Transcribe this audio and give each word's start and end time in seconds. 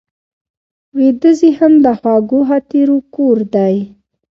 ویده 0.97 1.31
ذهن 1.41 1.73
د 1.85 1.87
خوږو 1.99 2.39
خاطرو 2.49 2.97
کور 3.15 3.37
دی 3.53 3.75